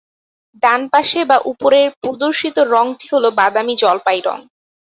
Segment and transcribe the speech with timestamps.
[0.63, 4.39] ডানপাশে বা উপরে প্রদর্শিত রঙটি হলো বাদামি জলপাই রঙ।